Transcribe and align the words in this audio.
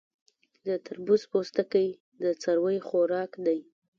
د 0.65 0.67
تربوز 0.85 1.21
پوستکی 1.31 1.87
د 2.21 2.23
څارویو 2.41 2.85
خوراک 2.87 3.31
دی. 3.45 3.59